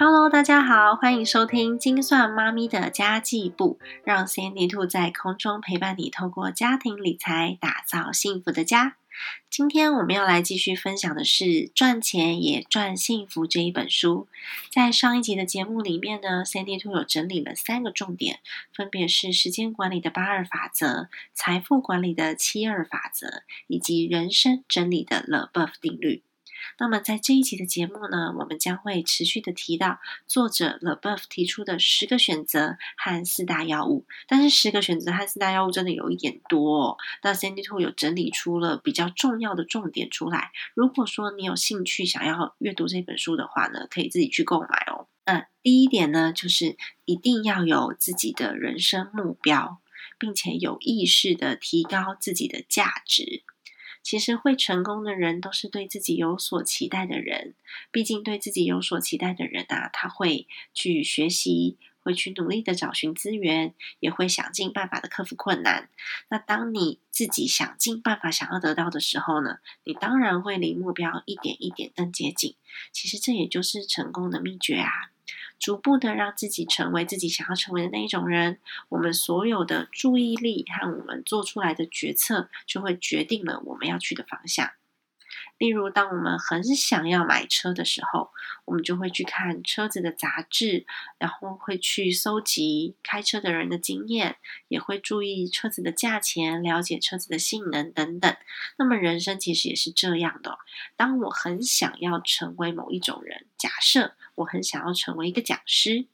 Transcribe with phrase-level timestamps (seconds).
[0.00, 8.94] Hello，大家好，欢迎收听精算妈咪的家计部，让 Sandy 兔在空中陪伴你，透过家庭理财打造幸福的家。
[9.50, 11.44] 今天我们要来继续分享的是
[11.74, 14.28] 《赚钱也赚幸福》这一本书。
[14.70, 18.38] 在上一集的节目里面呢，Sandy Two 有整理了三个重点，
[18.72, 26.22] 分别是时间管理的八二法则、财富管理的七二法则，以及人生整理的 The Buff 定律。
[26.78, 34.06] 那么在这一集的节目呢，我们将会持续的提到作者 The Buff 提出的十个选择和四大药物。
[34.26, 40.50] 但是十个选择和四大药物真的有一点多，哦，那 Sandy Two 有整理出了比较重要的重点出来。
[40.74, 45.08] 如果说你有兴趣想要阅读这本书的话呢，可以自己去购买哦。
[45.26, 49.78] 那第一点呢，就是一定要有自己的人生目标，
[50.18, 53.42] 并且有意识的提高自己的价值。
[54.08, 57.52] 其实会成功的人都是对自己有所期待的人。
[57.90, 65.90] 毕竟对自己有所期待的人啊，他会去学习，会去努力的找寻资源，也会想尽办法的克服困难。
[66.30, 72.54] 那当你自己想尽办法想要得到的时候呢，你当然会离目标一点一点更接近。
[72.90, 75.10] 其实这也就是成功的秘诀啊。
[75.58, 84.70] 逐步的让自己成为自己想要成为的那一种人，我们所有的注意力和我们做出来的决策，就会决定了我们要去的方向。
[85.58, 88.30] 例如，当我们很想要买车的时候，
[88.64, 90.86] 我们就会去看车子的杂志，
[91.18, 94.36] 然后会去搜集开车的人的经验，
[94.68, 98.36] 也会注意车子的价钱，了解车子的性能等等。
[98.76, 100.60] 那么，人生其实也是这样的。
[100.96, 106.06] 当我很想要成为某一种人，假设我很想要成为一个讲师。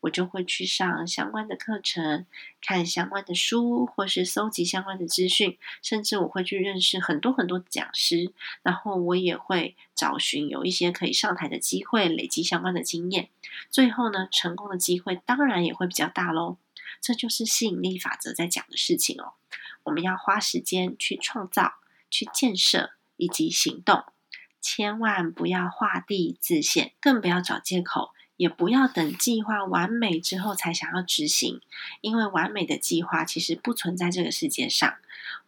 [0.00, 2.24] 我就会去上相关的课程，
[2.62, 13.28] 看相关的书，或是搜集相关的资讯，甚至我会去认识很多很多讲师，然后我也会找寻有一些可以上台的机会，累积相关的经验。
[13.68, 16.56] 最后呢，成功的机会当然也会比较大喽。
[17.02, 19.34] 这就是吸引力法则在讲的事情哦。
[19.82, 21.74] 我们要花时间去创造、
[22.10, 24.02] 去建设以及行动，
[24.60, 28.10] 千万不要画地自限，更不要找借口。
[28.36, 31.60] 也不要等计划完美之后才想要执行，
[32.00, 34.94] 因为完美的计划其实不存在这个世界上。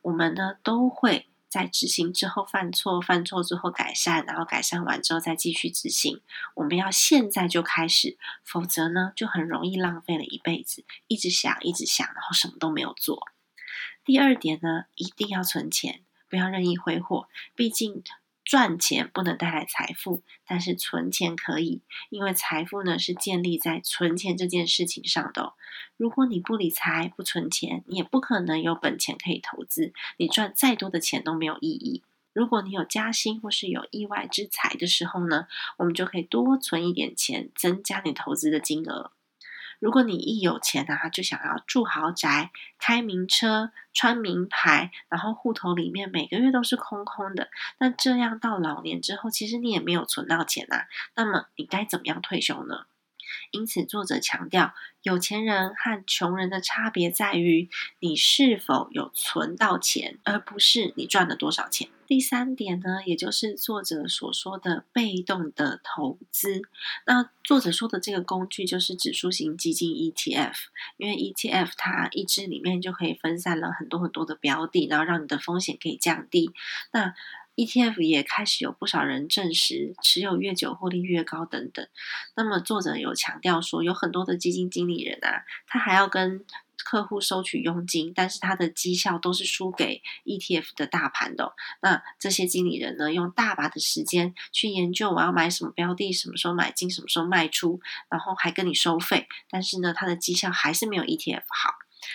[0.02, 6.20] 我们呢都会在执行之后犯错，犯错之后改善，然后改善完之后再继续执行。
[6.52, 13.26] 我们要现在就开始，否则呢就很容易浪费了一辈子，一直想，一直想，然后什么都没有做。
[14.04, 18.04] 第二点呢，一定要存钱，不要任意挥霍，毕竟。
[18.44, 21.80] 赚钱不能带来财富，但是存钱可以，
[22.10, 25.54] 因为财富呢是建立在存钱这件事情上的。
[25.96, 29.92] 如果你不理财、不存钱，你也不可能有本钱可以投资。
[30.16, 32.02] 你赚再多的钱都没有意义。
[32.32, 39.12] 如果你有加薪或是有意外之财的时候呢，我们就可以多存一点钱，增加你投资的金额。
[39.82, 47.48] 如果你一有钱啊，就想要住豪宅、开名车、穿名牌，然后户头里面每个月都是空空的，
[47.78, 50.84] 那这样到老年之后，其实你也没有存到钱呐。
[51.16, 52.86] 那么你该怎么样退休呢？
[53.52, 57.68] 因此，作者强调，有钱人和穷人的差别在于
[58.00, 61.88] 你是否有存到钱，而不是你赚了多少钱。
[62.06, 66.62] 第三点呢，也就是作者所说的被动的投资。
[67.06, 70.54] 那作者说的这个工具就是指数型基金 ETF，
[70.98, 76.50] 因为 ETF 它一支里面就可以分散了很多很多的标的，然后让你的风险可以降低。
[76.92, 77.14] 那
[77.56, 81.86] ETF 也开始有不少人证实，持有越久获利越高等等。
[82.34, 86.44] 那么作者有强调说，有很多的基金经理人啊，他还要跟
[86.84, 91.54] 客户收取佣金，但是他的绩效都是输给 ETF 的大盘的。
[91.80, 101.74] 那这些经理人呢，用大把的时间去研究我要买什么标的，什么时候买进，什么时候卖出，然后还跟你收费，但是呢，他的绩效还是没有 ETF 好。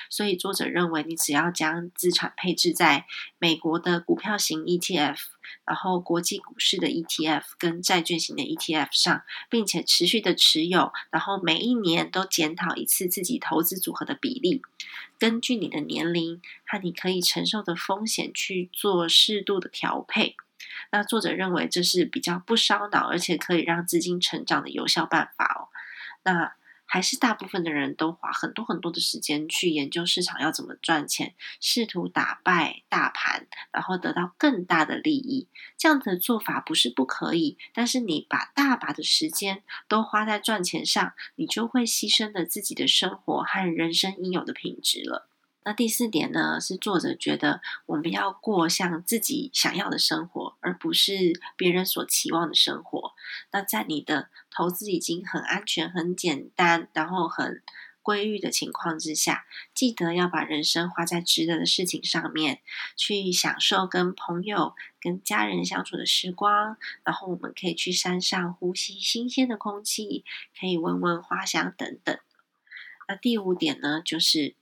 [0.09, 3.05] 所以作者认为，你只要将资产配置在
[3.37, 5.17] 美国的股票型 ETF，
[5.65, 14.61] 然后国际股市的 ETF 跟债券型的 ETF 上，并且持续的持有，然后每一年都检讨一次自己投资组合的比例，
[15.19, 20.35] 根据你的年龄和你可以承受的风险去做适度的调配。
[20.91, 25.69] 那作者认为这是比较不烧脑，而且可以让资金成长的有效办法哦。
[26.23, 26.53] 那。
[26.87, 35.47] 还是大部分的人都花很多很多的时间去研究市场要怎么赚钱，试图打败大盘，然后得到更大的利益。
[35.77, 45.27] 这样的做法不是不可以，但是你把大把的时间都花在赚钱上，你就会牺牲了自己的生活和人生应有的品质了。
[45.65, 53.06] 那第四点呢，是作者觉得我们要过像自己想要的生活，而不是别人所期望的生活。
[53.51, 57.61] 那在你的投资已经很安全、很简单，然后很。
[58.03, 62.61] 规律的情况之下，记得要把人生花在值得的事情上面，
[62.95, 66.77] 去享受跟朋友、跟家人相处的时光。
[67.03, 70.23] 然后我们可以去山上呼吸新鲜的空气，
[70.57, 72.17] 可以闻闻花香等等。
[73.09, 74.55] 那第五点呢，就是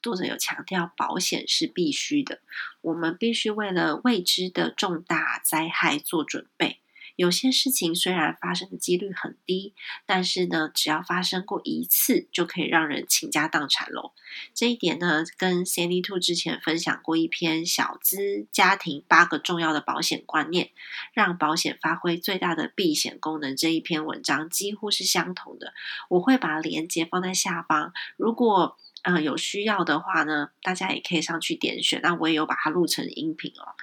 [0.00, 2.40] 作者有强调，保险是必须的，
[2.80, 6.80] 我们必须为了未知的重大灾害做准备。
[7.18, 9.74] 有些事情虽然发生的几率很低，
[10.06, 14.12] 但是呢，只要发生过一次，就可以让人倾家荡产喽。
[14.54, 20.70] 这一点呢，跟 Sandy Two 之前分享过一篇小资家庭八个重要的保险观念，
[21.12, 25.74] 让保险发挥最大的避险功能这一篇文章几乎是相同的。
[26.10, 32.00] 我会把链接放在下方，如果呃有需要的话呢，大家也可以上去点选。
[32.00, 33.74] 那我也有把它录成音频哦。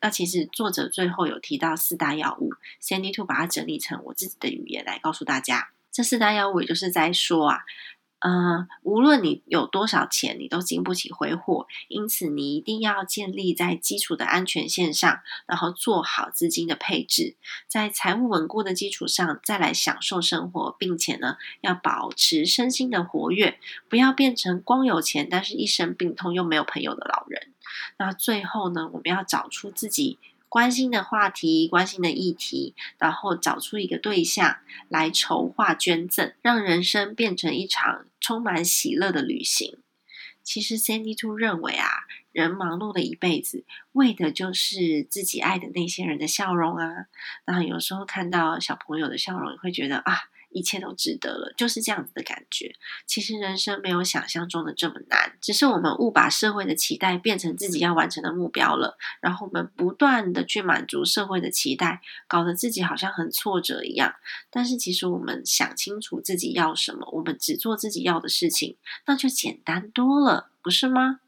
[0.00, 2.52] 那其实作者最后有提到四大药物
[2.82, 5.70] ，Sandy Two 把它整理成我自己的语言来告诉大家。
[5.92, 7.58] 这四大药物也就是在说啊，
[8.20, 17.34] 呃，无论你有多少钱，你都经不起挥霍，因此你一定要建立在基础的安全线上，然后做好资金的配置，
[17.66, 23.58] 在财务稳固的基础上再来享受生活，并且呢，要保持身心的活跃，
[23.88, 27.48] 不要变成光有钱但是一身病痛又没有朋友的老人。
[27.98, 30.18] 那最后呢，我们要找出自己
[30.48, 34.58] 关心的话题、关心的议题，然后找出一个对象
[34.88, 39.78] 来筹划捐赠，让人生变成一场充满喜乐的旅行。
[40.42, 41.86] 其实，Sandy Two 认为啊，
[42.32, 47.06] 人忙碌的一辈子，为的就是自己爱的那些人的笑容啊。
[47.46, 50.29] 那有时候看到小朋友的笑容，也会觉得啊。
[50.50, 52.74] 一切都值得了，就是这样子的感觉。
[53.06, 58.96] 其实人生没有想象中的这么难，只是我们误把社会的期待变成自己要完成的目标了。
[59.20, 64.14] 然后我们不断的去满足社会的期待，搞得自己好像很挫折一样。
[64.50, 68.76] 但是其实我们想清楚自己要什么，我们只做自己要的事情，
[69.06, 71.20] 那就简单多了，不是吗？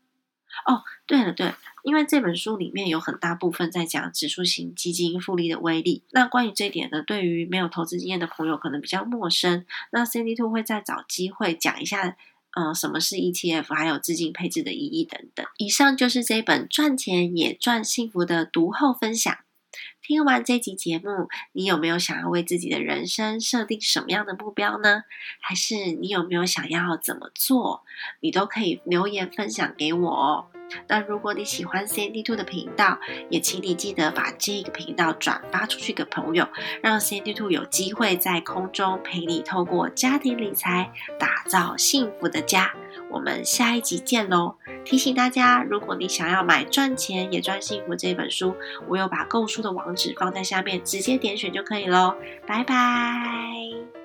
[0.66, 1.52] 哦，对了，对。
[1.82, 9.66] 因为这本书里面有很大部分在讲指数型基金复利的威力，那关于这一点呢，对于没有投资经验的朋友可能比较陌生。
[9.90, 12.16] 那 C D Two 会再找机会讲一下，
[12.54, 15.44] 嗯，什么是 ETF，还有资金配置的意义等等。
[15.58, 19.36] 以上就是这本赚钱也赚幸福的读后分享。
[20.02, 25.04] 听完这集节目，你有没有想要为自己的人生设定什么样的目标呢？
[25.40, 27.84] 还是你有没有想要怎么做？
[28.18, 30.46] 你都可以留言分享给我哦。
[30.88, 32.98] 那如果你喜欢 CND Two 的频道，
[33.30, 36.48] 也请你记得把这个频道转发出去给朋友，
[36.82, 42.74] 让 CND Two 有机会在空中陪你透过家庭理财打造幸福的家。
[43.08, 44.56] 我们下一集见喽！
[44.84, 48.54] 提醒大家，如果你想要买《赚钱也赚幸福》这本书，
[48.88, 52.14] 我有把购书的网址放在下面，直接点选就可以喽。
[52.46, 54.01] 拜拜。